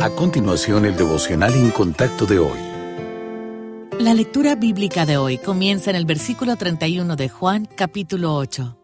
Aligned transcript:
A 0.00 0.08
continuación, 0.08 0.86
el 0.86 0.96
devocional 0.96 1.52
en 1.52 1.70
contacto 1.70 2.24
de 2.24 2.38
hoy. 2.38 2.58
La 3.98 4.14
lectura 4.14 4.54
bíblica 4.54 5.04
de 5.04 5.18
hoy 5.18 5.36
comienza 5.36 5.90
en 5.90 5.96
el 5.96 6.06
versículo 6.06 6.56
31 6.56 7.16
de 7.16 7.28
Juan, 7.28 7.68
capítulo 7.76 8.34
8. 8.34 8.78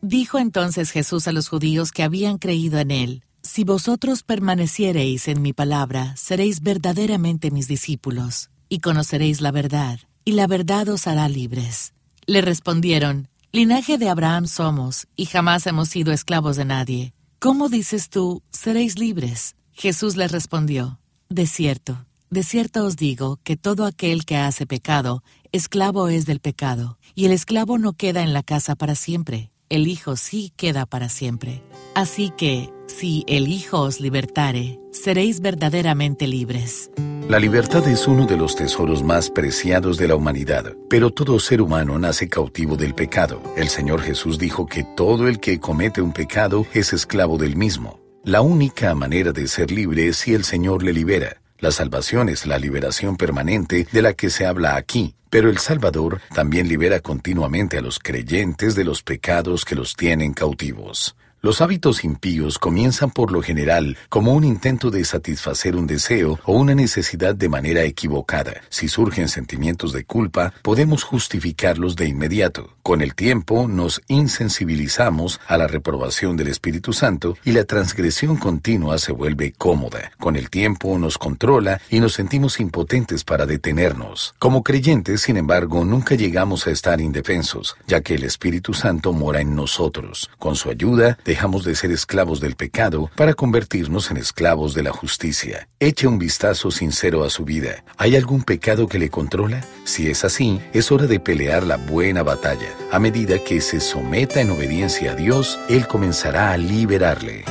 Dijo 0.00 0.38
entonces 0.38 0.90
Jesús 0.90 1.28
a 1.28 1.32
los 1.32 1.50
judíos 1.50 1.92
que 1.92 2.02
habían 2.02 2.38
creído 2.38 2.78
en 2.78 2.90
él, 2.90 3.22
Si 3.42 3.64
vosotros 3.64 4.22
permaneciereis 4.22 5.28
en 5.28 5.42
mi 5.42 5.52
palabra, 5.52 6.14
seréis 6.16 6.62
verdaderamente 6.62 7.50
mis 7.50 7.68
discípulos, 7.68 8.48
y 8.70 8.80
conoceréis 8.80 9.42
la 9.42 9.50
verdad, 9.50 10.00
y 10.24 10.32
la 10.32 10.46
verdad 10.46 10.88
os 10.88 11.06
hará 11.06 11.28
libres. 11.28 11.92
Le 12.24 12.40
respondieron, 12.40 13.28
Linaje 13.52 13.98
de 13.98 14.08
Abraham 14.08 14.46
somos, 14.46 15.08
y 15.14 15.26
jamás 15.26 15.66
hemos 15.66 15.90
sido 15.90 16.10
esclavos 16.10 16.56
de 16.56 16.64
nadie. 16.64 17.12
¿Cómo 17.38 17.68
dices 17.68 18.08
tú, 18.08 18.42
seréis 18.50 18.98
libres? 18.98 19.54
Jesús 19.78 20.16
les 20.16 20.32
respondió, 20.32 20.98
De 21.28 21.46
cierto, 21.46 22.04
de 22.30 22.42
cierto 22.42 22.84
os 22.84 22.96
digo 22.96 23.38
que 23.44 23.56
todo 23.56 23.86
aquel 23.86 24.24
que 24.24 24.36
hace 24.36 24.66
pecado, 24.66 25.22
esclavo 25.52 26.08
es 26.08 26.26
del 26.26 26.40
pecado, 26.40 26.98
y 27.14 27.26
el 27.26 27.32
esclavo 27.32 27.78
no 27.78 27.92
queda 27.92 28.24
en 28.24 28.32
la 28.32 28.42
casa 28.42 28.74
para 28.74 28.96
siempre, 28.96 29.52
el 29.68 29.86
Hijo 29.86 30.16
sí 30.16 30.52
queda 30.56 30.84
para 30.84 31.08
siempre. 31.08 31.62
Así 31.94 32.32
que, 32.36 32.70
si 32.88 33.22
el 33.28 33.46
Hijo 33.46 33.82
os 33.82 34.00
libertare, 34.00 34.80
seréis 34.90 35.38
verdaderamente 35.38 36.26
libres. 36.26 36.90
La 37.28 37.38
libertad 37.38 37.86
es 37.86 38.08
uno 38.08 38.26
de 38.26 38.36
los 38.36 38.56
tesoros 38.56 39.04
más 39.04 39.30
preciados 39.30 39.96
de 39.96 40.08
la 40.08 40.16
humanidad, 40.16 40.74
pero 40.90 41.12
todo 41.12 41.38
ser 41.38 41.60
humano 41.60 42.00
nace 42.00 42.28
cautivo 42.28 42.76
del 42.76 42.96
pecado. 42.96 43.40
El 43.56 43.68
Señor 43.68 44.00
Jesús 44.00 44.40
dijo 44.40 44.66
que 44.66 44.82
todo 44.82 45.28
el 45.28 45.38
que 45.38 45.60
comete 45.60 46.02
un 46.02 46.12
pecado 46.12 46.66
es 46.74 46.92
esclavo 46.92 47.38
del 47.38 47.54
mismo. 47.54 48.07
La 48.28 48.42
única 48.42 48.94
manera 48.94 49.32
de 49.32 49.48
ser 49.48 49.70
libre 49.70 50.08
es 50.08 50.18
si 50.18 50.34
el 50.34 50.44
Señor 50.44 50.82
le 50.82 50.92
libera. 50.92 51.40
La 51.60 51.70
salvación 51.70 52.28
es 52.28 52.44
la 52.44 52.58
liberación 52.58 53.16
permanente 53.16 53.86
de 53.90 54.02
la 54.02 54.12
que 54.12 54.28
se 54.28 54.44
habla 54.44 54.76
aquí, 54.76 55.14
pero 55.30 55.48
el 55.48 55.56
Salvador 55.56 56.20
también 56.34 56.68
libera 56.68 57.00
continuamente 57.00 57.78
a 57.78 57.80
los 57.80 57.98
creyentes 57.98 58.74
de 58.74 58.84
los 58.84 59.02
pecados 59.02 59.64
que 59.64 59.74
los 59.74 59.96
tienen 59.96 60.34
cautivos. 60.34 61.16
Los 61.48 61.62
hábitos 61.62 62.04
impíos 62.04 62.58
comienzan 62.58 63.10
por 63.10 63.32
lo 63.32 63.40
general 63.40 63.96
como 64.10 64.34
un 64.34 64.44
intento 64.44 64.90
de 64.90 65.02
satisfacer 65.02 65.76
un 65.76 65.86
deseo 65.86 66.38
o 66.44 66.52
una 66.52 66.74
necesidad 66.74 67.34
de 67.34 67.48
manera 67.48 67.84
equivocada. 67.84 68.60
Si 68.68 68.86
surgen 68.86 69.30
sentimientos 69.30 69.94
de 69.94 70.04
culpa, 70.04 70.52
podemos 70.60 71.04
justificarlos 71.04 71.96
de 71.96 72.06
inmediato. 72.06 72.76
Con 72.82 73.00
el 73.00 73.14
tiempo 73.14 73.66
nos 73.66 74.02
insensibilizamos 74.08 75.40
a 75.46 75.56
la 75.56 75.66
reprobación 75.66 76.36
del 76.36 76.48
Espíritu 76.48 76.92
Santo 76.92 77.34
y 77.44 77.52
la 77.52 77.64
transgresión 77.64 78.36
continua 78.36 78.98
se 78.98 79.12
vuelve 79.12 79.52
cómoda. 79.52 80.12
Con 80.18 80.36
el 80.36 80.50
tiempo 80.50 80.98
nos 80.98 81.16
controla 81.16 81.80
y 81.88 82.00
nos 82.00 82.12
sentimos 82.12 82.60
impotentes 82.60 83.24
para 83.24 83.46
detenernos. 83.46 84.34
Como 84.38 84.62
creyentes, 84.62 85.22
sin 85.22 85.38
embargo, 85.38 85.86
nunca 85.86 86.14
llegamos 86.14 86.66
a 86.66 86.72
estar 86.72 87.00
indefensos, 87.00 87.74
ya 87.86 88.02
que 88.02 88.16
el 88.16 88.24
Espíritu 88.24 88.74
Santo 88.74 89.14
mora 89.14 89.40
en 89.40 89.54
nosotros. 89.54 90.30
Con 90.38 90.54
su 90.54 90.68
ayuda, 90.68 91.16
dejamos 91.38 91.62
de 91.62 91.76
ser 91.76 91.92
esclavos 91.92 92.40
del 92.40 92.56
pecado 92.56 93.12
para 93.14 93.32
convertirnos 93.32 94.10
en 94.10 94.16
esclavos 94.16 94.74
de 94.74 94.82
la 94.82 94.90
justicia. 94.90 95.68
Eche 95.78 96.08
un 96.08 96.18
vistazo 96.18 96.72
sincero 96.72 97.22
a 97.22 97.30
su 97.30 97.44
vida. 97.44 97.84
¿Hay 97.96 98.16
algún 98.16 98.42
pecado 98.42 98.88
que 98.88 98.98
le 98.98 99.08
controla? 99.08 99.64
Si 99.84 100.10
es 100.10 100.24
así, 100.24 100.60
es 100.72 100.90
hora 100.90 101.06
de 101.06 101.20
pelear 101.20 101.62
la 101.62 101.76
buena 101.76 102.24
batalla. 102.24 102.74
A 102.90 102.98
medida 102.98 103.38
que 103.38 103.60
se 103.60 103.78
someta 103.78 104.40
en 104.40 104.50
obediencia 104.50 105.12
a 105.12 105.14
Dios, 105.14 105.60
Él 105.68 105.86
comenzará 105.86 106.50
a 106.50 106.56
liberarle. 106.56 107.44